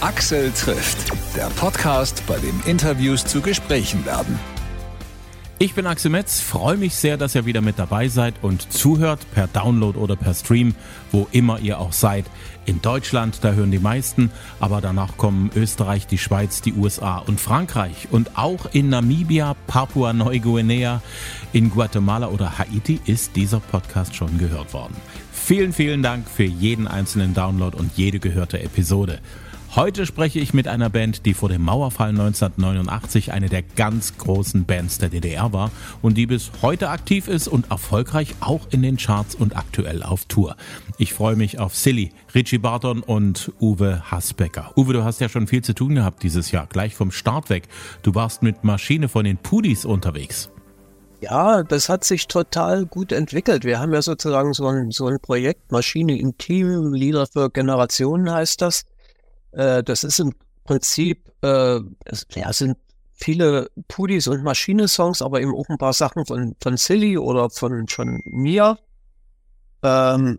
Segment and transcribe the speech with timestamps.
[0.00, 4.38] Axel trifft, der Podcast, bei dem Interviews zu Gesprächen werden.
[5.58, 9.18] Ich bin Axel Metz, freue mich sehr, dass ihr wieder mit dabei seid und zuhört
[9.34, 10.76] per Download oder per Stream,
[11.10, 12.26] wo immer ihr auch seid.
[12.64, 14.30] In Deutschland, da hören die meisten,
[14.60, 18.06] aber danach kommen Österreich, die Schweiz, die USA und Frankreich.
[18.12, 21.02] Und auch in Namibia, Papua-Neuguinea,
[21.52, 24.94] in Guatemala oder Haiti ist dieser Podcast schon gehört worden.
[25.32, 29.18] Vielen, vielen Dank für jeden einzelnen Download und jede gehörte Episode.
[29.78, 34.64] Heute spreche ich mit einer Band, die vor dem Mauerfall 1989 eine der ganz großen
[34.64, 35.70] Bands der DDR war
[36.02, 40.24] und die bis heute aktiv ist und erfolgreich auch in den Charts und aktuell auf
[40.24, 40.56] Tour.
[40.98, 44.72] Ich freue mich auf Silly, Richie Barton und Uwe Hasbecker.
[44.76, 47.68] Uwe, du hast ja schon viel zu tun gehabt dieses Jahr, gleich vom Start weg.
[48.02, 50.50] Du warst mit Maschine von den Pudis unterwegs.
[51.20, 53.64] Ja, das hat sich total gut entwickelt.
[53.64, 58.28] Wir haben ja sozusagen so ein, so ein Projekt, Maschine im Team, Lieder für Generationen
[58.28, 58.84] heißt das.
[59.52, 60.34] Äh, das ist im
[60.64, 62.76] Prinzip, äh, es, ja, sind
[63.14, 67.88] viele Pudis und Maschine-Songs, aber eben auch ein paar Sachen von, von Silly oder von,
[67.88, 68.78] von mir.
[69.82, 70.38] Ähm,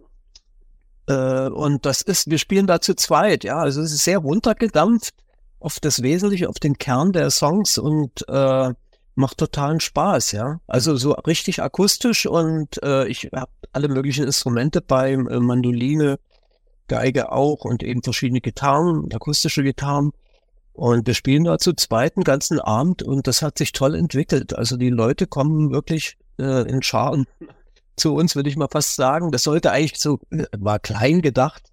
[1.07, 3.57] äh, und das ist, wir spielen da zu zweit, ja.
[3.57, 5.13] Also es ist sehr runtergedampft
[5.59, 8.73] auf das Wesentliche, auf den Kern der Songs und äh,
[9.15, 10.61] macht totalen Spaß, ja.
[10.67, 16.19] Also so richtig akustisch und äh, ich habe alle möglichen Instrumente bei, äh, Mandoline,
[16.89, 20.11] Geige auch und eben verschiedene Gitarren, akustische Gitarren.
[20.73, 24.53] Und wir spielen da zu zweiten ganzen Abend und das hat sich toll entwickelt.
[24.57, 27.25] Also die Leute kommen wirklich äh, in Scharen
[27.95, 29.31] zu uns, würde ich mal fast sagen.
[29.31, 31.63] Das sollte eigentlich so, äh, war klein gedacht,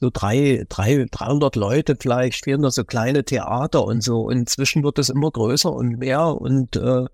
[0.00, 4.30] so drei, drei, 300 Leute vielleicht, spielen da so kleine Theater und so.
[4.30, 7.04] Inzwischen wird es immer größer und mehr und äh,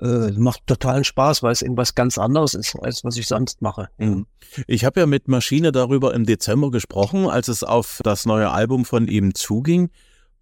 [0.00, 3.88] äh, macht totalen Spaß, weil es irgendwas ganz anderes ist, als was ich sonst mache.
[3.98, 4.26] Mhm.
[4.66, 8.84] Ich habe ja mit Maschine darüber im Dezember gesprochen, als es auf das neue Album
[8.84, 9.90] von ihm zuging.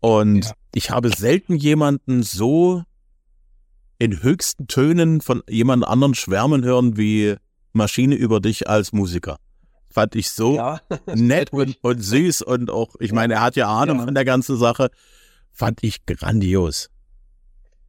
[0.01, 0.53] Und ja.
[0.75, 2.83] ich habe selten jemanden so
[3.99, 7.35] in höchsten Tönen von jemand anderen schwärmen hören wie
[7.73, 9.39] Maschine über dich als Musiker.
[9.91, 10.81] Fand ich so ja,
[11.15, 14.05] nett und, und, süß und auch, ich meine, er hat ja Ahnung ja.
[14.05, 14.91] von der ganzen Sache.
[15.51, 16.91] Fand ich grandios.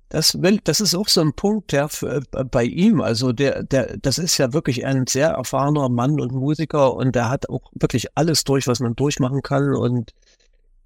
[0.09, 3.00] Das, will, das ist auch so ein Punkt ja, für, äh, bei ihm.
[3.00, 7.30] Also der, der, das ist ja wirklich ein sehr erfahrener Mann und Musiker und der
[7.30, 10.12] hat auch wirklich alles durch, was man durchmachen kann und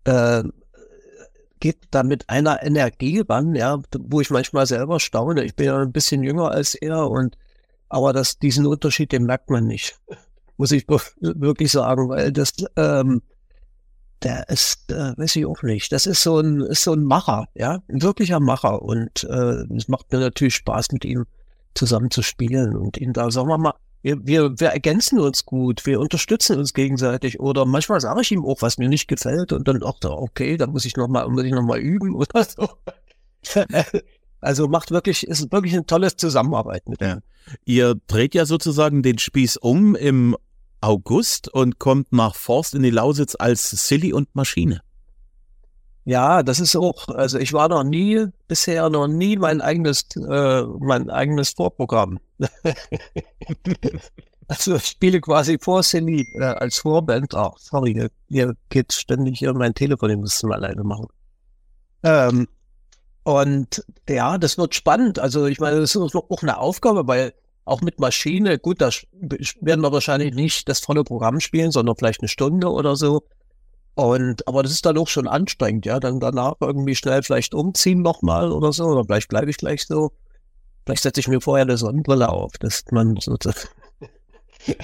[0.03, 0.43] äh,
[1.61, 5.45] geht da mit einer Energie ran, ja, wo ich manchmal selber staune.
[5.45, 7.37] Ich bin ja ein bisschen jünger als er und
[7.87, 9.97] aber das, diesen Unterschied, den merkt man nicht,
[10.57, 10.85] muss ich
[11.21, 13.21] wirklich sagen, weil das ähm,
[14.23, 15.91] der ist, äh, weiß ich auch nicht.
[15.91, 18.81] Das ist so ein, ist so ein Macher, ja, ein wirklicher Macher.
[18.81, 21.25] Und äh, es macht mir natürlich Spaß, mit ihm
[21.75, 23.73] zusammen zu spielen und ihn da, sagen wir mal,
[24.03, 28.45] wir, wir, wir ergänzen uns gut, wir unterstützen uns gegenseitig oder manchmal sage ich ihm
[28.45, 31.43] auch, was mir nicht gefällt und dann auch da, okay, da muss ich nochmal, muss
[31.45, 32.67] ich noch mal üben oder so.
[34.41, 37.19] also macht wirklich, ist wirklich ein tolles Zusammenarbeit mit ja.
[37.65, 40.35] Ihr dreht ja sozusagen den Spieß um im
[40.83, 44.81] August und kommt nach Forst in die Lausitz als Silly und Maschine.
[46.05, 50.63] Ja, das ist auch, also ich war noch nie, bisher noch nie mein eigenes, äh,
[50.79, 52.19] mein eigenes Vorprogramm.
[54.49, 57.33] also ich spiele quasi vor Silly äh, als Vorband.
[57.33, 61.07] Ach, sorry, hier geht ständig hier mein Telefon, muss es mal alleine machen.
[62.03, 62.49] Ähm,
[63.23, 65.19] und ja, das wird spannend.
[65.19, 67.33] Also ich meine, das ist auch eine Aufgabe, weil
[67.65, 68.89] auch mit Maschine, gut, da
[69.61, 73.23] werden wir wahrscheinlich nicht das volle Programm spielen, sondern vielleicht eine Stunde oder so.
[73.95, 78.01] Und, aber das ist dann auch schon anstrengend, ja, dann danach irgendwie schnell vielleicht umziehen
[78.01, 80.11] nochmal oder so, oder vielleicht bleibe ich gleich so.
[80.85, 83.69] Vielleicht setze ich mir vorher eine Sonnenbrille auf, dass man sozusagen,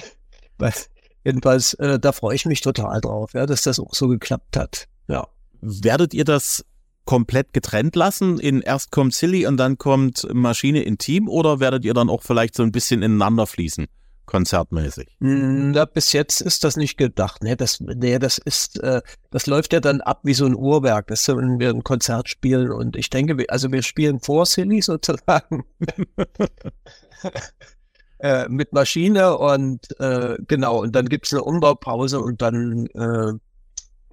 [1.24, 4.86] jedenfalls, äh, da freue ich mich total drauf, ja, dass das auch so geklappt hat,
[5.08, 5.26] ja.
[5.62, 6.64] Werdet ihr das
[7.04, 8.38] komplett getrennt lassen?
[8.38, 12.54] In erst kommt Silly und dann kommt Maschine Intim oder werdet ihr dann auch vielleicht
[12.54, 13.86] so ein bisschen ineinander fließen?
[14.30, 15.08] konzertmäßig?
[15.20, 17.42] Hm, na, bis jetzt ist das nicht gedacht.
[17.42, 21.08] Nee, das, nee, das ist, äh, das läuft ja dann ab wie so ein Uhrwerk.
[21.08, 24.80] Das ist, wenn wir ein Konzert spielen und ich denke, also wir spielen vor Silly
[24.82, 25.64] sozusagen.
[28.20, 33.32] äh, mit Maschine und äh, genau, und dann gibt es eine Umbaupause und dann äh,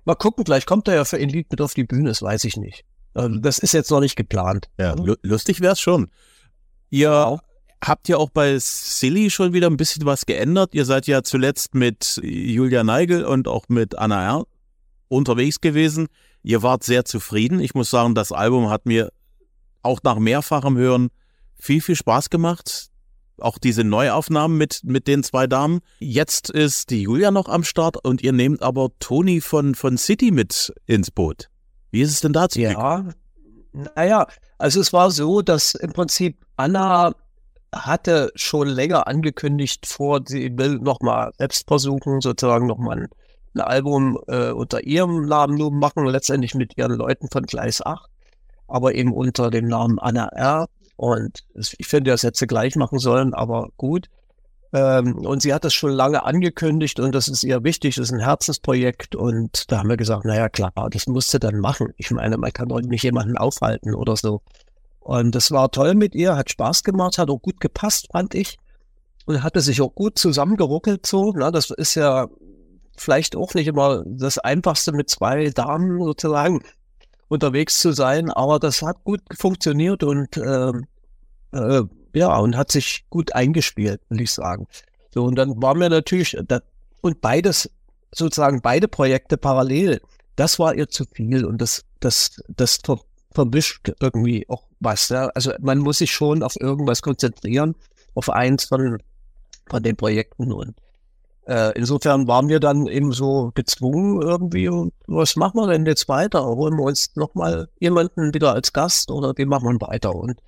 [0.07, 2.45] Mal gucken, vielleicht kommt er ja für ein Lied mit auf die Bühne, das weiß
[2.45, 2.85] ich nicht.
[3.13, 4.69] Also das ist jetzt noch nicht geplant.
[4.79, 6.09] Ja, lustig wäre es schon.
[6.89, 7.39] Ihr genau.
[7.83, 10.73] habt ja auch bei Silly schon wieder ein bisschen was geändert.
[10.73, 14.47] Ihr seid ja zuletzt mit Julia Neigel und auch mit Anna R.
[15.09, 16.07] unterwegs gewesen.
[16.41, 17.59] Ihr wart sehr zufrieden.
[17.59, 19.11] Ich muss sagen, das Album hat mir
[19.81, 21.09] auch nach mehrfachem Hören
[21.59, 22.86] viel, viel Spaß gemacht.
[23.39, 25.79] Auch diese Neuaufnahmen mit, mit den zwei Damen.
[25.99, 30.31] Jetzt ist die Julia noch am Start und ihr nehmt aber Toni von, von City
[30.31, 31.49] mit ins Boot.
[31.91, 32.59] Wie ist es denn dazu?
[32.59, 33.05] Ja,
[33.95, 37.13] naja, also es war so, dass im Prinzip Anna
[37.73, 43.07] hatte schon länger angekündigt vor, sie will nochmal selbst versuchen, sozusagen nochmal ein,
[43.55, 48.09] ein Album äh, unter ihrem Namen machen, letztendlich mit ihren Leuten von Gleis 8,
[48.67, 50.67] aber eben unter dem Namen Anna R.
[50.97, 54.09] Und ich finde, das hätte sie gleich machen sollen, aber gut.
[54.73, 58.13] Ähm, und sie hat das schon lange angekündigt und das ist ihr wichtig, das ist
[58.13, 59.15] ein Herzensprojekt.
[59.15, 61.93] Und da haben wir gesagt, naja klar, das musst du dann machen.
[61.97, 64.41] Ich meine, man kann doch nicht jemanden aufhalten oder so.
[64.99, 68.57] Und das war toll mit ihr, hat Spaß gemacht, hat auch gut gepasst, fand ich.
[69.25, 71.33] Und hatte sich auch gut zusammengeruckelt so.
[71.35, 72.27] Na, das ist ja
[72.97, 76.61] vielleicht auch nicht immer das Einfachste mit zwei Damen sozusagen
[77.27, 80.71] unterwegs zu sein, aber das hat gut funktioniert und äh,
[81.51, 81.83] äh,
[82.13, 84.67] ja, und hat sich gut eingespielt, will ich sagen.
[85.13, 86.61] So, und dann waren wir natürlich, da,
[87.01, 87.69] und beides,
[88.13, 90.01] sozusagen beide Projekte parallel,
[90.35, 92.99] das war ihr zu viel und das, das, das ver
[93.31, 95.09] vermischt irgendwie auch was.
[95.09, 95.27] Ja?
[95.35, 97.75] Also man muss sich schon auf irgendwas konzentrieren,
[98.15, 98.97] auf eins von,
[99.69, 100.75] von den Projekten und
[101.47, 104.69] äh, insofern waren wir dann eben so gezwungen irgendwie,
[105.07, 106.45] was machen wir denn jetzt weiter?
[106.45, 110.13] Holen wir uns nochmal jemanden wieder als Gast oder wie machen wir weiter?
[110.13, 110.41] Und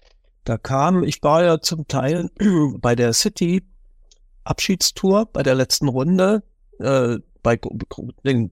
[0.43, 2.29] da kam, ich war ja zum Teil
[2.79, 3.63] bei der City
[4.43, 6.43] Abschiedstour, bei der letzten Runde,
[6.79, 7.57] äh, bei
[8.25, 8.51] den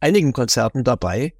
[0.00, 1.34] einigen Konzerten dabei.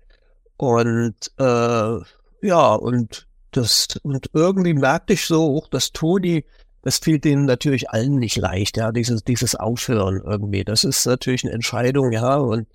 [0.58, 1.98] Und äh,
[2.42, 6.44] ja, und das, und irgendwie merkte ich so auch, dass Toni
[6.82, 10.64] das fiel denen natürlich allen nicht leicht, ja, dieses, dieses Aufhören irgendwie.
[10.64, 12.66] Das ist natürlich eine Entscheidung, ja, und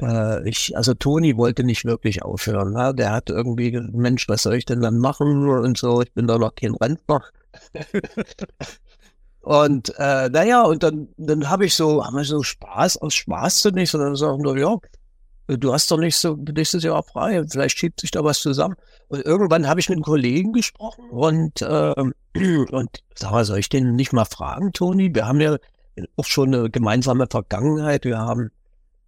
[0.00, 2.92] äh, ich, also Toni wollte nicht wirklich aufhören, ja?
[2.92, 6.38] der hat irgendwie, Mensch, was soll ich denn dann machen und so, ich bin da
[6.38, 7.22] noch kein Rentner.
[9.40, 13.62] und äh, naja, und dann, dann habe ich so, haben wir so Spaß, aus Spaß
[13.62, 14.76] zunächst, und dann sagen wir, ja,
[15.46, 18.76] du hast doch nicht so nächstes Jahr frei, vielleicht schiebt sich da was zusammen.
[19.08, 21.94] Und irgendwann habe ich mit einem Kollegen gesprochen und, äh,
[22.70, 25.14] und sag mal, soll ich den nicht mal fragen, Toni?
[25.14, 25.56] Wir haben ja
[26.16, 28.04] auch schon eine gemeinsame Vergangenheit.
[28.04, 28.50] Wir haben,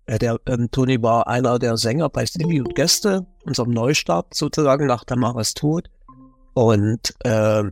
[0.07, 4.87] äh, der ähm, Toni war einer der Sänger bei Stevie und Gäste, unserem Neustart sozusagen
[4.87, 5.89] nach Tamaras Tod.
[6.53, 7.65] Und, äh,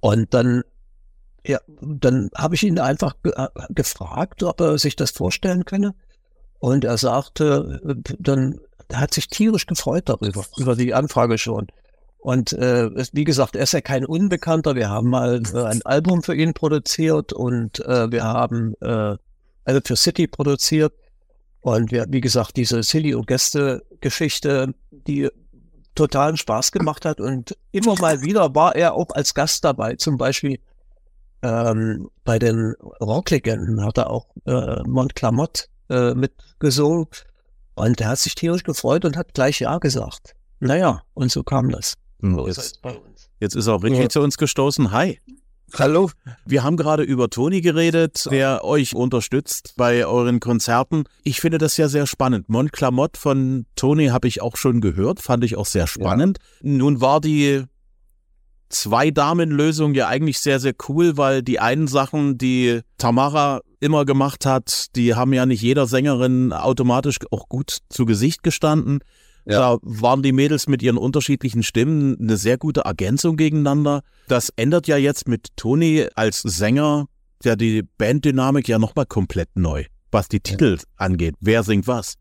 [0.00, 0.62] und dann
[1.46, 5.94] ja, dann habe ich ihn einfach ge äh, gefragt, ob er sich das vorstellen könne.
[6.60, 7.80] Und er sagte,
[8.18, 8.60] dann
[8.90, 11.68] er hat sich tierisch gefreut darüber, über die Anfrage schon.
[12.18, 14.74] Und äh, wie gesagt, er ist ja kein Unbekannter.
[14.74, 19.16] Wir haben mal äh, ein Album für ihn produziert und äh, wir haben äh,
[19.64, 20.92] also für City produziert.
[21.62, 25.28] Und wir, wie gesagt, diese Silly und Gäste-Geschichte, die
[25.94, 27.20] totalen Spaß gemacht hat.
[27.20, 29.96] Und immer mal wieder war er auch als Gast dabei.
[29.96, 30.58] Zum Beispiel
[31.42, 37.06] ähm, bei den Rocklegenden hat er auch äh, Montclamotte äh, mitgesungen.
[37.74, 40.34] Und er hat sich tierisch gefreut und hat gleich Ja gesagt.
[40.60, 41.94] Naja, und so kam das.
[42.20, 42.80] Hm, so jetzt,
[43.40, 44.08] jetzt, ist auch Richie ja.
[44.08, 44.92] zu uns gestoßen.
[44.92, 45.18] Hi.
[45.78, 46.10] Hallo.
[46.44, 51.04] Wir haben gerade über Toni geredet, der euch unterstützt bei euren Konzerten.
[51.22, 52.48] Ich finde das ja sehr spannend.
[52.48, 56.38] Montclamotte von Toni habe ich auch schon gehört, fand ich auch sehr spannend.
[56.60, 56.70] Ja.
[56.70, 57.64] Nun war die
[58.68, 64.94] Zwei-Damen-Lösung ja eigentlich sehr, sehr cool, weil die einen Sachen, die Tamara immer gemacht hat,
[64.94, 69.00] die haben ja nicht jeder Sängerin automatisch auch gut zu Gesicht gestanden.
[69.46, 69.58] Ja.
[69.58, 74.02] Da waren die Mädels mit ihren unterschiedlichen Stimmen eine sehr gute Ergänzung gegeneinander.
[74.28, 77.06] Das ändert ja jetzt mit Toni als Sänger
[77.42, 80.84] ja die Banddynamik ja nochmal komplett neu, was die Titel ja.
[80.96, 81.34] angeht.
[81.40, 82.16] Wer singt was?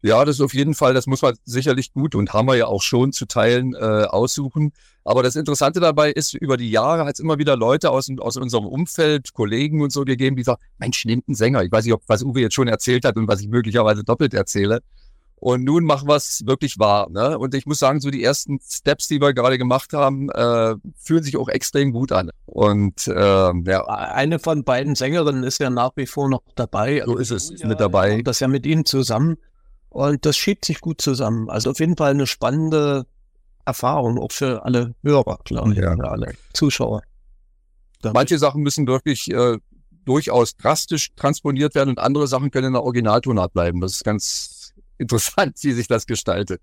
[0.00, 2.66] Ja, das ist auf jeden Fall, das muss man sicherlich gut und haben wir ja
[2.66, 4.72] auch schon zu Teilen äh, aussuchen.
[5.04, 8.36] Aber das Interessante dabei ist, über die Jahre hat es immer wieder Leute aus, aus
[8.36, 11.64] unserem Umfeld, Kollegen und so gegeben, die sagen, Mensch, nehmt einen Sänger.
[11.64, 14.34] Ich weiß nicht, ob was Uwe jetzt schon erzählt hat und was ich möglicherweise doppelt
[14.34, 14.80] erzähle.
[15.40, 17.08] Und nun machen wir es wirklich wahr.
[17.10, 17.38] Ne?
[17.38, 21.22] Und ich muss sagen, so die ersten Steps, die wir gerade gemacht haben, äh, fühlen
[21.22, 22.30] sich auch extrem gut an.
[22.46, 23.84] Und äh, ja.
[23.86, 27.02] Eine von beiden Sängerinnen ist ja nach wie vor noch dabei.
[27.06, 28.22] So ist es, ist mit dabei.
[28.22, 29.36] Das ja mit ihnen zusammen.
[29.90, 31.48] Und das schiebt sich gut zusammen.
[31.48, 33.06] Also auf jeden Fall eine spannende
[33.64, 35.94] Erfahrung, auch für alle Hörer, glaube ich, ja.
[35.94, 37.02] für alle Zuschauer.
[38.02, 39.58] Manche Sachen müssen wirklich äh,
[40.04, 43.80] durchaus drastisch transponiert werden und andere Sachen können in der Originaltonart bleiben.
[43.80, 46.62] Das ist ganz interessant, wie sich das gestaltet.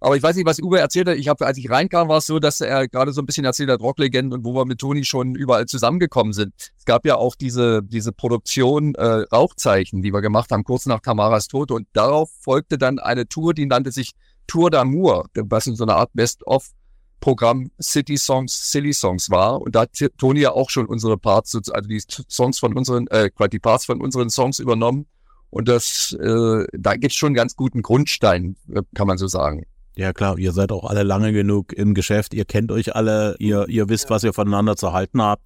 [0.00, 1.16] Aber ich weiß nicht, was Uwe erzählt hat.
[1.16, 3.70] Ich habe, als ich reinkam, war es so, dass er gerade so ein bisschen erzählt
[3.70, 6.52] hat, Rocklegenden und wo wir mit Toni schon überall zusammengekommen sind.
[6.78, 11.00] Es gab ja auch diese, diese Produktion äh, Rauchzeichen, die wir gemacht haben, kurz nach
[11.00, 11.72] Tamaras Tod.
[11.72, 14.12] Und darauf folgte dann eine Tour, die nannte sich
[14.46, 16.70] Tour d'Amour, was in so einer Art Best-of
[17.20, 19.60] Programm City Songs, Silly Songs war.
[19.60, 23.30] Und da hat Toni ja auch schon unsere Parts, also die Songs von unseren, äh,
[23.50, 25.06] die Parts von unseren Songs übernommen.
[25.50, 29.64] Und das, äh, da gibt's schon einen ganz guten Grundstein, äh, kann man so sagen.
[29.98, 33.68] Ja klar, ihr seid auch alle lange genug im Geschäft, ihr kennt euch alle, ihr,
[33.68, 35.42] ihr wisst, was ihr voneinander zu halten habt.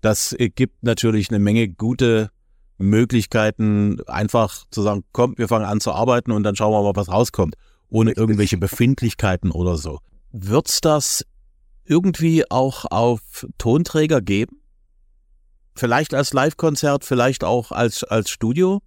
[0.00, 2.30] Das gibt natürlich eine Menge gute
[2.78, 6.94] Möglichkeiten, einfach zu sagen, komm, wir fangen an zu arbeiten und dann schauen wir mal,
[6.94, 7.56] was rauskommt,
[7.88, 9.98] ohne irgendwelche Befindlichkeiten oder so.
[10.30, 11.26] Wird's das
[11.84, 14.60] irgendwie auch auf Tonträger geben?
[15.74, 18.82] Vielleicht als Live-Konzert, vielleicht auch als, als Studio?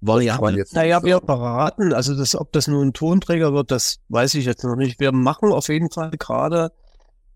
[0.00, 0.64] Variante.
[0.72, 4.64] Naja, wir beraten, also das, ob das nun ein Tonträger wird, das weiß ich jetzt
[4.64, 4.98] noch nicht.
[4.98, 6.72] Wir machen auf jeden Fall gerade,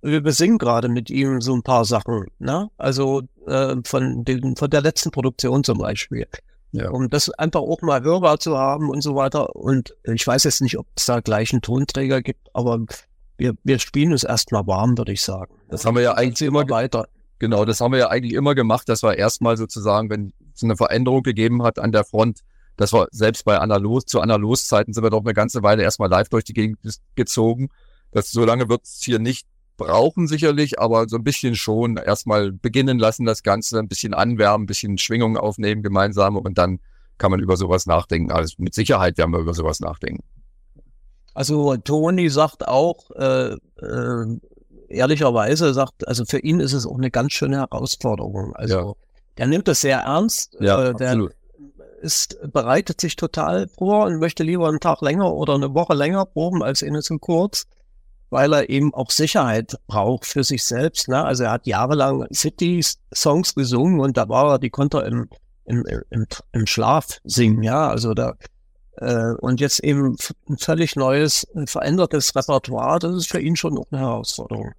[0.01, 2.71] wir besingen gerade mit ihm so ein paar Sachen, ne?
[2.79, 6.27] Also äh, von, den, von der letzten Produktion zum Beispiel.
[6.73, 6.91] Ja.
[6.91, 9.55] Um das einfach auch mal hörbar zu haben und so weiter.
[9.55, 12.81] Und ich weiß jetzt nicht, ob es da gleich einen Tonträger gibt, aber
[13.37, 15.55] wir, wir spielen es erstmal warm, würde ich sagen.
[15.69, 17.07] Das haben wir ja eigentlich immer weiter.
[17.39, 20.77] Genau, das haben wir ja eigentlich immer gemacht, dass wir erstmal sozusagen, wenn es eine
[20.77, 22.41] Veränderung gegeben hat an der Front,
[22.77, 26.29] dass wir selbst bei Analog, zu Analogzeiten sind wir doch eine ganze Weile erstmal live
[26.29, 26.79] durch die Gegend
[27.15, 27.69] gezogen.
[28.11, 32.53] Das, so lange wird es hier nicht brauchen sicherlich, aber so ein bisschen schon erstmal
[32.53, 36.79] beginnen lassen, das Ganze ein bisschen anwärmen, ein bisschen Schwingungen aufnehmen gemeinsam und dann
[37.19, 38.33] kann man über sowas nachdenken.
[38.33, 40.23] Also mit Sicherheit werden wir über sowas nachdenken.
[41.35, 44.39] Also Toni sagt auch, äh, äh,
[44.89, 48.55] ehrlicherweise sagt, also für ihn ist es auch eine ganz schöne Herausforderung.
[48.55, 48.93] Also ja.
[49.39, 50.57] der nimmt das sehr ernst.
[50.61, 51.33] Ja, äh, der absolut.
[52.05, 56.27] Ist, bereitet sich total vor und möchte lieber einen Tag länger oder eine Woche länger
[56.27, 57.65] proben als innen zu kurz,
[58.31, 61.09] weil er eben auch Sicherheit braucht für sich selbst.
[61.09, 61.25] Ne?
[61.25, 65.29] Also er hat jahrelang City-Songs gesungen und da war er, die konnte er im,
[65.65, 67.63] im, im, im Schlaf singen.
[67.63, 68.35] Ja, also da
[68.97, 70.17] äh, und jetzt eben
[70.49, 74.73] ein völlig neues, verändertes Repertoire, das ist für ihn schon auch eine Herausforderung.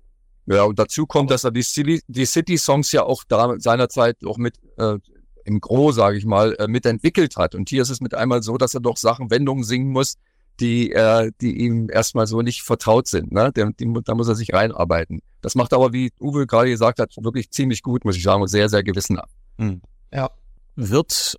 [0.47, 4.99] Ja, und dazu kommt, dass er die City-Songs ja auch da seinerzeit auch mit äh,
[5.45, 7.55] im Gro, sage ich mal, äh, mitentwickelt hat.
[7.55, 10.15] Und hier ist es mit einmal so, dass er doch Sachen, Wendungen singen muss,
[10.59, 13.31] die, äh, die ihm erstmal so nicht vertraut sind.
[13.31, 13.51] Ne?
[13.53, 15.21] Der, die, da muss er sich reinarbeiten.
[15.41, 18.47] Das macht aber, wie Uwe gerade gesagt hat, wirklich ziemlich gut, muss ich sagen, und
[18.47, 19.33] sehr, sehr gewissenhaft.
[19.57, 19.81] Hm.
[20.11, 20.31] Ja.
[20.75, 21.37] Wird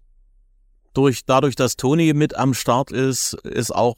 [0.93, 3.97] durch, dadurch, dass Toni mit am Start ist, ist auch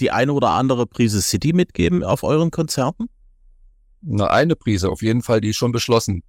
[0.00, 3.08] die eine oder andere Prise City mitgeben auf euren Konzerten?
[4.00, 6.22] Na, eine Prise, auf jeden Fall, die ist schon beschlossen.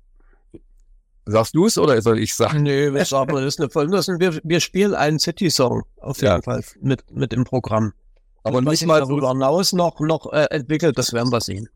[1.30, 2.64] Sagst du es oder soll ich sagen?
[2.64, 4.20] Nee, wir sagen, das ist eine Vollnussen.
[4.20, 6.42] Wir, wir spielen einen City-Song auf jeden ja.
[6.42, 7.94] Fall mit, mit im Programm.
[8.44, 11.70] Aber nicht mal darüber hinaus noch, noch äh, entwickelt, das werden wir sehen.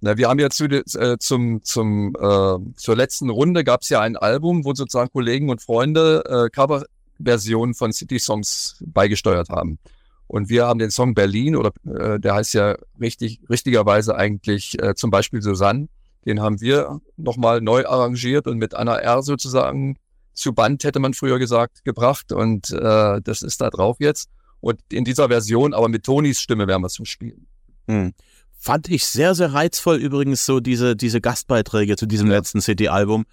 [0.00, 4.00] Na, wir haben ja zu, äh, zum, zum, äh, zur letzten Runde gab es ja
[4.00, 6.84] ein Album, wo sozusagen Kollegen und Freunde äh, Cover
[7.18, 9.78] Version von City Songs beigesteuert haben.
[10.26, 14.94] Und wir haben den Song Berlin, oder äh, der heißt ja richtig, richtigerweise eigentlich äh,
[14.94, 15.88] zum Beispiel Susanne.
[16.26, 19.22] Den haben wir nochmal neu arrangiert und mit Anna R.
[19.22, 19.96] sozusagen
[20.34, 22.32] zu Band, hätte man früher gesagt, gebracht.
[22.32, 24.28] Und äh, das ist da drauf jetzt.
[24.60, 27.46] Und in dieser Version, aber mit Tonis Stimme werden wir es spielen.
[27.88, 28.12] Hm.
[28.58, 32.36] Fand ich sehr, sehr reizvoll übrigens so diese, diese Gastbeiträge zu diesem ja.
[32.36, 33.24] letzten City-Album.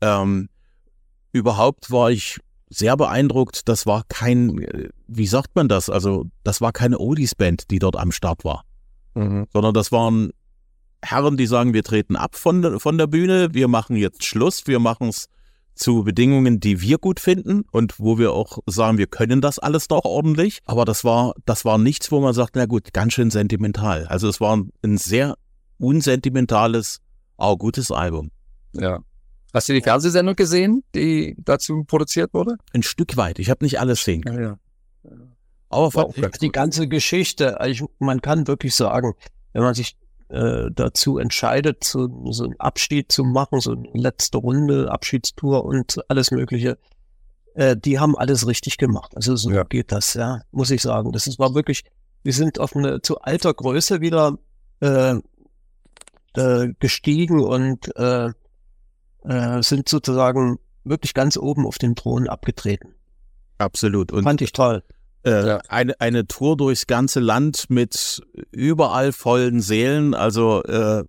[0.00, 0.48] Ähm,
[1.32, 2.38] überhaupt war ich
[2.70, 3.68] sehr beeindruckt.
[3.68, 4.66] Das war kein,
[5.06, 5.90] wie sagt man das?
[5.90, 8.64] Also, das war keine Oldies-Band, die dort am Start war.
[9.14, 9.46] Mhm.
[9.52, 10.30] Sondern das waren
[11.02, 14.78] Herren, die sagen, wir treten ab von, von der Bühne, wir machen jetzt Schluss, wir
[14.78, 15.28] machen es
[15.74, 19.88] zu Bedingungen, die wir gut finden und wo wir auch sagen, wir können das alles
[19.88, 20.60] doch ordentlich.
[20.66, 24.06] Aber das war, das war nichts, wo man sagt, na gut, ganz schön sentimental.
[24.06, 25.36] Also es war ein sehr
[25.78, 27.00] unsentimentales,
[27.38, 28.30] auch gutes Album.
[28.72, 29.00] Ja.
[29.52, 32.56] Hast du die Fernsehsendung gesehen, die dazu produziert wurde?
[32.72, 33.38] Ein Stück weit.
[33.38, 34.42] Ich habe nicht alles sehen können.
[34.42, 34.58] Ja,
[35.04, 35.10] ja.
[35.70, 39.14] Aber die ganze Geschichte, also ich, man kann wirklich sagen,
[39.52, 39.96] wenn man sich
[40.30, 45.98] äh, dazu entscheidet, so, so einen Abschied zu machen, so eine letzte Runde, Abschiedstour und
[46.08, 46.78] alles Mögliche,
[47.54, 49.16] äh, die haben alles richtig gemacht.
[49.16, 49.64] Also so ja.
[49.64, 51.12] geht das, ja, muss ich sagen.
[51.12, 51.84] Das ist, war wirklich,
[52.22, 54.38] wir sind auf eine zu alter Größe wieder
[54.80, 55.16] äh,
[56.34, 58.30] äh, gestiegen und äh,
[59.24, 62.94] äh, sind sozusagen wirklich ganz oben auf dem Thron abgetreten.
[63.58, 64.12] Absolut.
[64.12, 64.82] Und Fand ich toll.
[65.24, 65.58] Äh, ja.
[65.68, 68.22] eine, eine Tour durchs ganze Land mit
[68.52, 70.14] überall vollen Seelen.
[70.14, 71.04] Also äh,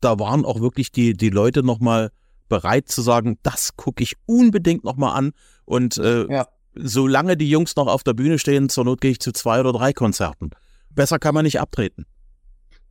[0.00, 2.10] da waren auch wirklich die, die Leute nochmal
[2.48, 5.32] bereit zu sagen, das gucke ich unbedingt nochmal an.
[5.64, 6.46] Und äh, ja.
[6.74, 9.72] solange die Jungs noch auf der Bühne stehen, zur Not gehe ich zu zwei oder
[9.72, 10.50] drei Konzerten.
[10.90, 12.04] Besser kann man nicht abtreten.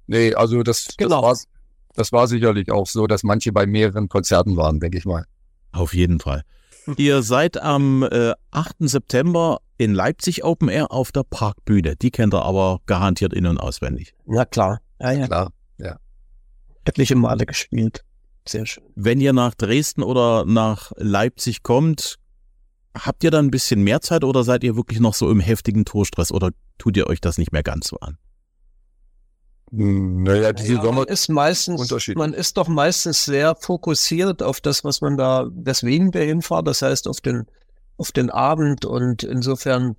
[0.08, 1.22] Nee, also das, genau.
[1.22, 1.51] das, war,
[1.96, 5.25] das war sicherlich auch so, dass manche bei mehreren Konzerten waren, denke ich mal.
[5.72, 6.44] Auf jeden Fall.
[6.97, 8.75] Ihr seid am äh, 8.
[8.79, 11.95] September in Leipzig Open Air auf der Parkbühne.
[11.95, 14.13] Die kennt ihr aber garantiert in- und auswendig.
[14.25, 14.81] Na klar.
[14.99, 15.27] Ja, ja.
[15.27, 15.97] Klar, ja.
[16.85, 18.03] etliche Male gespielt.
[18.47, 18.83] Sehr schön.
[18.95, 22.17] Wenn ihr nach Dresden oder nach Leipzig kommt,
[22.95, 25.85] habt ihr dann ein bisschen mehr Zeit oder seid ihr wirklich noch so im heftigen
[25.85, 28.17] Torstress oder tut ihr euch das nicht mehr ganz so an?
[29.75, 32.18] Naja, diese Ja, Sommer man ist meistens, Unterschiedlich.
[32.18, 36.84] man ist doch meistens sehr fokussiert auf das, was man da, weswegen wir hinfahren, das
[36.84, 37.48] heißt auf den,
[37.98, 39.96] auf den Abend und insofern,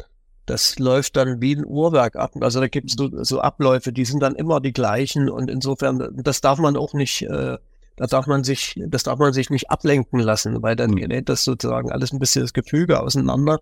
[0.46, 2.32] das läuft dann wie ein Uhrwerk ab.
[2.40, 6.08] Also da gibt es so, so Abläufe, die sind dann immer die gleichen und insofern,
[6.22, 7.58] das darf man auch nicht, äh,
[7.96, 10.96] da darf man sich, das darf man sich nicht ablenken lassen, weil dann Hm.
[10.96, 13.58] gerät das sozusagen alles ein bisschen das Gefüge auseinander.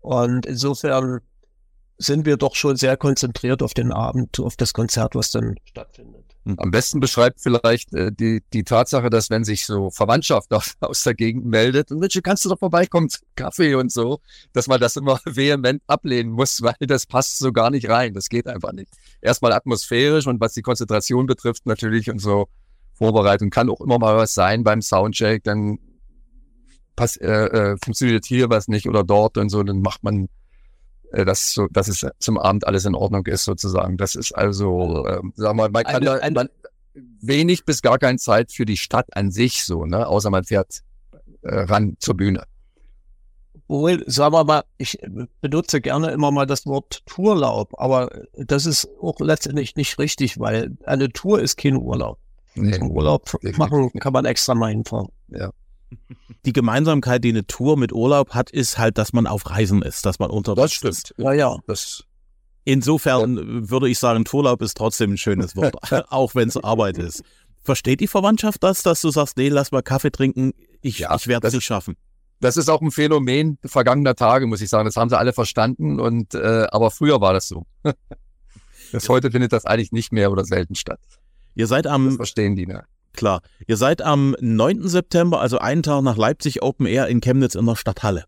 [0.00, 1.20] Und insofern
[2.00, 6.24] sind wir doch schon sehr konzentriert auf den Abend, auf das Konzert, was dann stattfindet.
[6.56, 11.02] Am besten beschreibt vielleicht äh, die, die Tatsache, dass wenn sich so Verwandtschaft aus, aus
[11.02, 14.20] der Gegend meldet, und Mensch, kannst du doch vorbeikommen, zum Kaffee und so,
[14.54, 18.14] dass man das immer vehement ablehnen muss, weil das passt so gar nicht rein.
[18.14, 18.90] Das geht einfach nicht.
[19.20, 22.48] Erstmal atmosphärisch und was die Konzentration betrifft natürlich und so
[22.94, 25.78] Vorbereitung kann auch immer mal was sein beim Soundcheck, dann
[26.96, 30.28] pass, äh, äh, funktioniert hier was nicht oder dort und so, dann macht man
[31.12, 33.96] äh, das so, dass es zum Abend alles in Ordnung ist sozusagen.
[33.96, 36.44] Das ist also, äh, sag mal, man kann Eine- da
[37.20, 40.80] wenig bis gar keine Zeit für die Stadt an sich so, ne, außer man fährt
[41.42, 42.44] äh, ran zur Bühne.
[43.68, 44.98] Wohl, sagen wir mal, ich
[45.40, 50.76] benutze gerne immer mal das Wort Tourlaub, aber das ist auch letztendlich nicht richtig, weil
[50.84, 52.18] eine Tour ist kein Urlaub.
[52.56, 52.80] Nee.
[52.80, 55.08] Urlaub machen kann man extra mal hinfahren.
[56.46, 60.06] Die Gemeinsamkeit, die eine Tour mit Urlaub hat, ist halt, dass man auf Reisen ist,
[60.06, 61.06] dass man unterwegs Das ist.
[61.08, 61.20] stimmt.
[61.20, 61.56] Ja, ja.
[61.66, 62.04] Das,
[62.64, 65.74] Insofern würde ich sagen, Urlaub ist trotzdem ein schönes Wort,
[66.12, 67.22] auch wenn es Arbeit ist.
[67.62, 71.26] Versteht die Verwandtschaft das, dass du sagst, nee, lass mal Kaffee trinken, ich, Ja, ich
[71.26, 71.96] werde es das- nicht schaffen?
[72.42, 74.86] das ist auch ein Phänomen vergangener Tage, muss ich sagen.
[74.86, 77.66] Das haben sie alle verstanden und äh, aber früher war das so.
[78.92, 81.00] das heute findet das eigentlich nicht mehr oder selten statt.
[81.54, 82.84] Ihr seid Das am, verstehen die, ne?
[83.12, 84.88] Klar, ihr seid am 9.
[84.88, 88.24] September, also einen Tag nach Leipzig, Open Air in Chemnitz in der Stadthalle.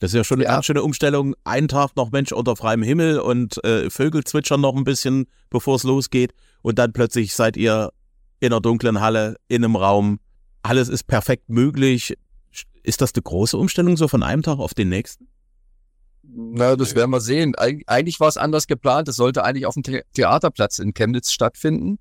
[0.00, 0.52] Das ist ja schon eine Ja.
[0.54, 1.34] ganz schöne Umstellung.
[1.44, 5.76] Einen Tag noch Mensch unter freiem Himmel und äh, Vögel zwitschern noch ein bisschen, bevor
[5.76, 6.32] es losgeht.
[6.62, 7.90] Und dann plötzlich seid ihr
[8.40, 10.18] in einer dunklen Halle, in einem Raum.
[10.62, 12.16] Alles ist perfekt möglich.
[12.82, 15.28] Ist das eine große Umstellung so von einem Tag auf den nächsten?
[16.22, 17.54] Na, das werden wir sehen.
[17.58, 19.08] Eig eigentlich war es anders geplant.
[19.08, 21.98] Es sollte eigentlich auf dem The Theaterplatz in Chemnitz stattfinden.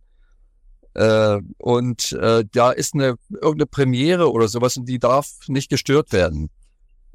[0.93, 6.11] Äh, und äh, da ist eine irgendeine Premiere oder sowas und die darf nicht gestört
[6.11, 6.49] werden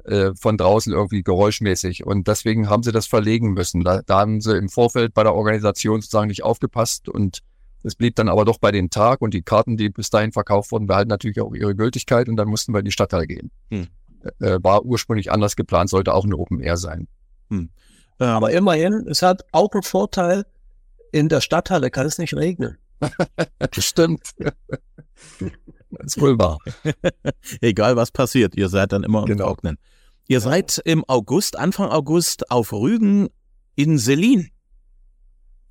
[0.05, 2.05] äh, von draußen irgendwie geräuschmäßig.
[2.05, 3.83] Und deswegen haben sie das verlegen müssen.
[3.83, 7.41] Da, da haben sie im Vorfeld bei der Organisation sozusagen nicht aufgepasst und
[7.83, 10.71] es blieb dann aber doch bei den Tag und die Karten, die bis dahin verkauft
[10.71, 13.51] wurden, behalten natürlich auch ihre Gültigkeit und dann mussten wir in die Stadthalle gehen.
[13.69, 13.87] Hm.
[14.39, 17.07] Äh, war ursprünglich anders geplant, sollte auch eine Open Air sein.
[18.19, 20.45] Ähm, Aber immerhin, es hat auch einen Vorteil,
[21.11, 22.77] in der Stadthalle kann es nicht regnen.
[23.77, 24.21] Stimmt.
[24.39, 26.57] das ist wohl wahr.
[27.61, 29.47] egal was passiert, ihr seid dann immer im Genau.
[29.47, 29.77] Trocknen.
[30.27, 33.29] Ihr seid im August, Anfang August auf Rügen
[33.75, 34.49] in Selin.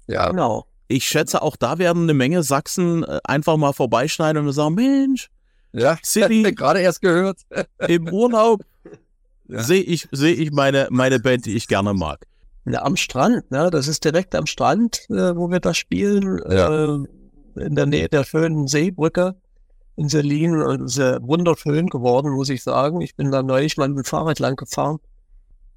[0.07, 0.67] Ja, Genau.
[0.87, 5.31] Ich schätze, auch da werden eine Menge Sachsen äh, einfach mal vorbeischneiden und sagen, Mensch,
[5.73, 5.99] ja.
[6.03, 6.43] Silly.
[6.55, 7.41] gerade erst gehört.
[7.89, 8.63] im Urlaub
[9.49, 9.63] Ja.
[9.63, 12.27] sehe ich, sehe ich meine, meine Band, die ich gerne mag.
[12.67, 13.71] Ja, am Strand, ne?
[13.71, 16.85] Das ist direkt am Strand, äh, wo wir da spielen, Ja.
[16.95, 16.99] äh,
[17.57, 19.37] in der Nähe der schönen Seebrücke
[19.97, 23.01] in Selin und es ist ja wunderschön geworden, muss ich sagen.
[23.01, 24.99] Ich bin da neulich mal mit dem Fahrrad lang gefahren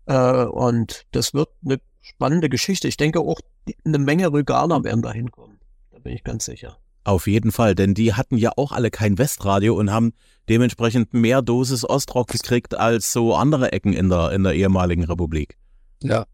[0.05, 2.87] äh, und das wird eine spannende Geschichte.
[2.87, 3.39] Ich denke auch,
[3.85, 5.59] eine Menge Rüganer werden da hinkommen.
[5.91, 6.77] Da bin ich ganz sicher.
[7.03, 10.13] Auf jeden Fall, denn die hatten ja auch alle kein Westradio und haben
[10.49, 15.57] dementsprechend mehr Dosis Ostrock gekriegt als so andere Ecken in der, in der ehemaligen Republik.
[16.01, 16.25] Ja.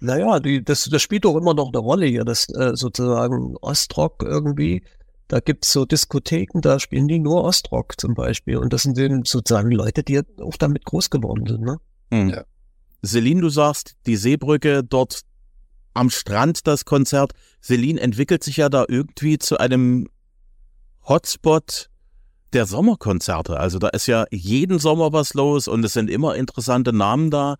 [0.00, 4.22] Naja, die, das, das spielt doch immer noch eine Rolle hier, das äh, sozusagen Ostrock
[4.22, 4.82] irgendwie.
[5.28, 8.58] Da gibt's so Diskotheken, da spielen die nur Ostrock zum Beispiel.
[8.58, 11.62] Und das sind eben sozusagen Leute, die auch damit groß geworden sind.
[11.62, 11.78] Ne?
[12.12, 12.28] Hm.
[12.28, 12.44] Ja.
[13.04, 15.22] Celine, du sagst, die Seebrücke dort
[15.94, 17.32] am Strand das Konzert.
[17.62, 20.08] Celine entwickelt sich ja da irgendwie zu einem
[21.08, 21.88] Hotspot
[22.52, 23.58] der Sommerkonzerte.
[23.58, 27.56] Also da ist ja jeden Sommer was los und es sind immer interessante Namen da.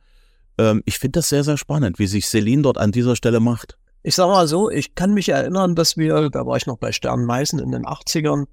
[0.59, 3.77] Ähm, ich finde das sehr, sehr spannend, wie sich Celine dort an dieser Stelle macht.
[4.03, 6.92] Ich sag mal so, ich kann mich erinnern, dass wir, da war ich noch bei
[6.92, 8.47] Stern Meißen in den 80ern,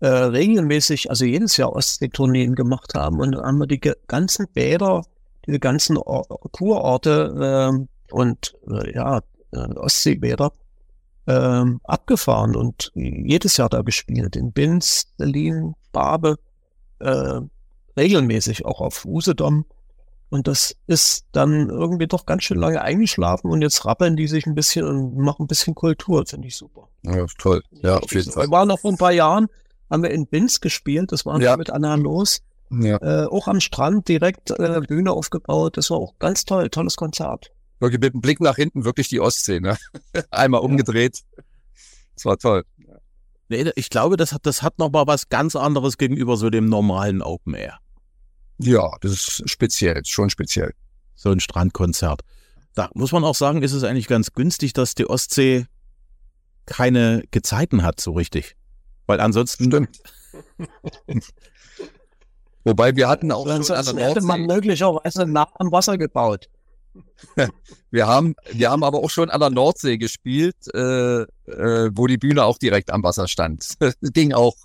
[0.00, 5.02] äh, regelmäßig, also jedes Jahr Ostseetourneen gemacht haben und dann haben wir die ganzen Bäder,
[5.46, 9.20] diese ganzen Or Kurorte ähm, und äh, ja,
[9.52, 10.52] äh, Ostseebäder
[11.26, 14.36] ähm, abgefahren und jedes Jahr da gespielt.
[14.36, 16.36] In Binz, Berlin, Barbe,
[17.00, 17.40] äh,
[17.96, 19.64] regelmäßig auch auf Usedom.
[20.28, 24.46] Und das ist dann irgendwie doch ganz schön lange eingeschlafen und jetzt rappeln die sich
[24.46, 26.88] ein bisschen und machen ein bisschen Kultur, finde ich super.
[27.02, 27.62] Ja, toll.
[27.70, 28.46] Ja, auf jeden Fall.
[28.46, 29.46] Wir waren noch vor ein paar Jahren,
[29.88, 31.56] haben wir in Binz gespielt, das war ja.
[31.56, 32.42] mit Anna Los.
[32.70, 32.96] Ja.
[32.96, 35.76] Äh, auch am Strand direkt äh, Bühne aufgebaut.
[35.76, 37.52] Das war auch ganz toll, tolles Konzert.
[37.78, 39.76] Wirklich mit dem Blick nach hinten wirklich die Ostsee, ne?
[40.30, 41.22] Einmal umgedreht.
[42.14, 42.64] Das war toll.
[43.48, 46.68] Nee, ich glaube, das hat, das hat noch mal was ganz anderes gegenüber so dem
[46.68, 47.78] normalen Open Air.
[48.58, 50.72] Ja, das ist speziell, schon speziell.
[51.14, 52.22] So ein Strandkonzert.
[52.74, 55.66] Da muss man auch sagen, ist es eigentlich ganz günstig, dass die Ostsee
[56.66, 58.56] keine Gezeiten hat, so richtig.
[59.06, 59.64] Weil ansonsten.
[59.64, 59.98] Stimmt.
[62.64, 66.48] Wobei wir hatten auch schon an der hätte man möglicherweise nah am Wasser gebaut.
[67.90, 72.18] wir haben, wir haben aber auch schon an der Nordsee gespielt, äh, äh, wo die
[72.18, 73.66] Bühne auch direkt am Wasser stand.
[74.02, 74.56] Ging auch.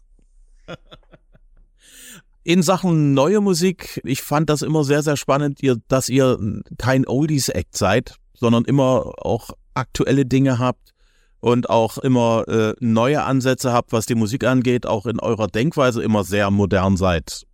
[2.44, 6.40] In Sachen neue Musik, ich fand das immer sehr, sehr spannend, ihr, dass ihr
[6.78, 10.92] kein Oldies-Act seid, sondern immer auch aktuelle Dinge habt
[11.40, 16.02] und auch immer äh, neue Ansätze habt, was die Musik angeht, auch in eurer Denkweise
[16.02, 17.46] immer sehr modern seid.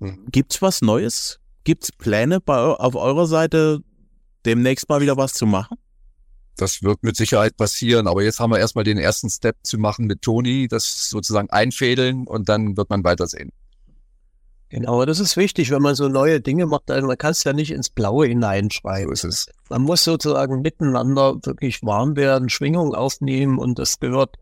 [0.00, 0.26] Mhm.
[0.32, 1.38] Gibt's was Neues?
[1.62, 3.80] Gibt's Pläne bei, auf eurer Seite,
[4.44, 5.76] demnächst mal wieder was zu machen?
[6.56, 10.06] Das wird mit Sicherheit passieren, aber jetzt haben wir erstmal den ersten Step zu machen
[10.06, 13.52] mit Toni, das sozusagen einfädeln und dann wird man weitersehen.
[14.68, 16.90] Genau, das ist wichtig, wenn man so neue Dinge macht.
[16.90, 19.14] Also man kann es ja nicht ins Blaue hineinschreiben.
[19.14, 19.54] So ist es.
[19.70, 24.36] Man muss sozusagen miteinander wirklich warm werden, Schwingung aufnehmen und das gehört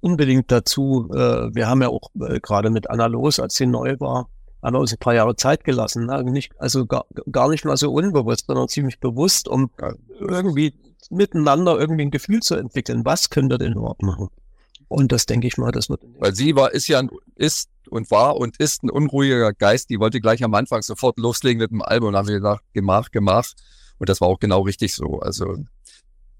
[0.00, 1.08] unbedingt dazu.
[1.12, 4.28] Äh, wir haben ja auch äh, gerade mit Anna Los, als sie neu war,
[4.62, 6.06] haben wir uns ein paar Jahre Zeit gelassen.
[6.06, 6.22] Ne?
[6.24, 9.70] Nicht, also gar, gar nicht mal so unbewusst, sondern ziemlich bewusst, um
[10.18, 10.74] irgendwie
[11.08, 13.04] miteinander irgendwie ein Gefühl zu entwickeln.
[13.04, 14.28] Was könnt ihr denn überhaupt machen?
[14.90, 16.02] Und das denke ich mal, das wird.
[16.18, 17.00] Weil sie war, ist ja,
[17.36, 19.88] ist und war und ist ein unruhiger Geist.
[19.88, 23.12] Die wollte gleich am Anfang sofort loslegen mit dem Album und haben wir gesagt, gemacht,
[23.12, 23.54] gemacht.
[23.98, 25.20] Und das war auch genau richtig so.
[25.20, 25.58] Also,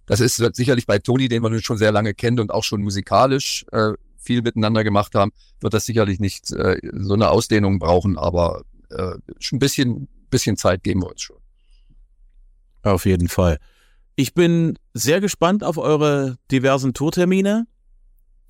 [0.07, 3.65] das ist sicherlich bei Toni, den man schon sehr lange kennt und auch schon musikalisch
[3.71, 8.65] äh, viel miteinander gemacht haben, wird das sicherlich nicht äh, so eine Ausdehnung brauchen, aber
[8.91, 11.37] äh, schon ein bisschen, bisschen Zeit geben wir uns schon.
[12.83, 13.59] Auf jeden Fall.
[14.17, 17.69] Ich bin sehr gespannt auf eure diversen Tourtermine.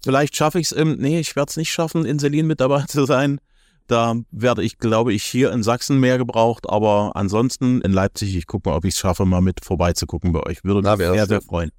[0.03, 2.83] Vielleicht schaffe ich es im, nee, ich werde es nicht schaffen, in Selin mit dabei
[2.89, 3.41] zu sein.
[3.87, 8.47] Da werde ich, glaube ich, hier in Sachsen mehr gebraucht, aber ansonsten in Leipzig, ich
[8.47, 10.63] gucke mal, ob ich es schaffe, mal mit vorbeizugucken bei euch.
[10.63, 11.73] Würde mich sehr, sehr freuen.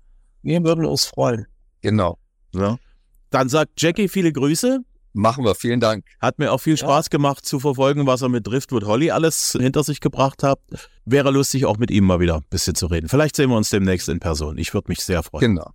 [0.44, 1.48] Wir würden uns freuen.
[1.82, 2.18] Genau.
[2.54, 2.78] Ja.
[3.30, 4.82] Dann sagt Jackie viele Grüße.
[5.14, 6.06] Machen wir, vielen Dank.
[6.20, 7.10] Hat mir auch viel Spaß ja.
[7.10, 10.60] gemacht zu verfolgen, was er mit Driftwood Holly alles hinter sich gebracht hat.
[11.06, 13.10] Wäre lustig, auch mit ihm mal wieder ein bisschen zu reden.
[13.10, 14.58] Vielleicht sehen wir uns demnächst in Person.
[14.58, 15.56] Ich würde mich sehr freuen.
[15.56, 15.72] Genau.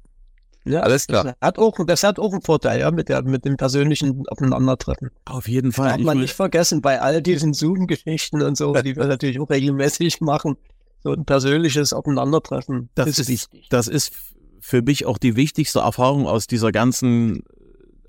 [0.66, 1.24] Ja, alles klar.
[1.24, 5.10] Das hat auch, das hat auch einen Vorteil, ja, mit, der, mit dem persönlichen Aufeinandertreffen.
[5.24, 5.90] Auf jeden Fall.
[5.90, 10.20] Darf man nicht vergessen, bei all diesen Zoom-Geschichten und so, die wir natürlich auch regelmäßig
[10.20, 10.56] machen,
[11.02, 13.68] so ein persönliches Aufeinandertreffen das ist, ist wichtig.
[13.70, 14.12] Das ist
[14.60, 17.44] für mich auch die wichtigste Erfahrung aus dieser ganzen,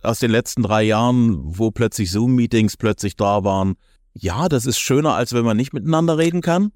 [0.02, 3.76] aus den letzten drei Jahren, wo plötzlich Zoom-Meetings plötzlich da waren.
[4.14, 6.72] Ja, das ist schöner, als wenn man nicht miteinander reden kann.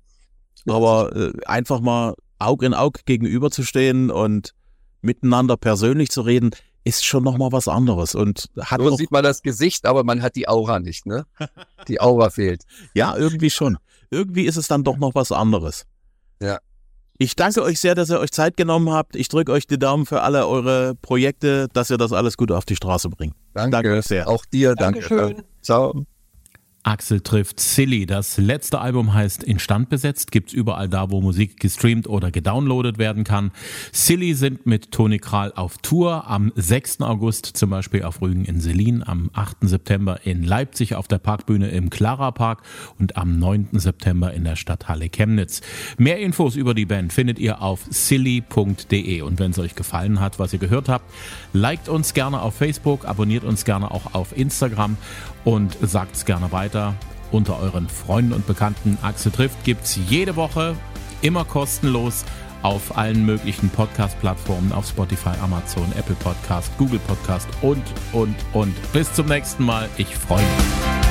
[0.67, 4.53] Aber äh, einfach mal Aug in Aug gegenüberzustehen und
[5.01, 6.51] miteinander persönlich zu reden,
[6.83, 10.35] ist schon nochmal was anderes und hat so sieht man das Gesicht, aber man hat
[10.35, 11.25] die Aura nicht, ne?
[11.87, 12.63] Die Aura fehlt.
[12.93, 13.77] Ja, irgendwie schon.
[14.09, 15.85] Irgendwie ist es dann doch noch was anderes.
[16.41, 16.59] Ja.
[17.17, 19.15] Ich danke euch sehr, dass ihr euch Zeit genommen habt.
[19.15, 22.65] Ich drücke euch die Daumen für alle eure Projekte, dass ihr das alles gut auf
[22.65, 23.35] die Straße bringt.
[23.53, 24.27] Danke, danke sehr.
[24.27, 25.01] Auch dir, danke.
[25.01, 25.43] Dankeschön.
[25.61, 26.05] Ciao.
[26.83, 28.05] Axel trifft Silly.
[28.07, 33.23] Das letzte Album heißt Instand besetzt, gibt's überall da, wo Musik gestreamt oder gedownloadet werden
[33.23, 33.51] kann.
[33.91, 36.27] Silly sind mit Toni Kral auf Tour.
[36.27, 37.01] Am 6.
[37.01, 39.57] August zum Beispiel auf Rügen in Selin, am 8.
[39.61, 42.63] September in Leipzig auf der Parkbühne im Clara Park
[42.97, 43.69] und am 9.
[43.73, 45.61] September in der Stadthalle Chemnitz.
[45.97, 49.21] Mehr Infos über die Band findet ihr auf silly.de.
[49.21, 51.05] Und wenn es euch gefallen hat, was ihr gehört habt,
[51.53, 54.97] liked uns gerne auf Facebook, abonniert uns gerne auch auf Instagram
[55.43, 56.95] und sagt es gerne weiter
[57.31, 58.97] unter euren Freunden und Bekannten.
[59.01, 60.75] Axel trifft gibt es jede Woche
[61.21, 62.25] immer kostenlos
[62.63, 68.75] auf allen möglichen Podcast-Plattformen, auf Spotify, Amazon, Apple Podcast, Google Podcast und, und, und.
[68.93, 69.89] Bis zum nächsten Mal.
[69.97, 71.10] Ich freue mich.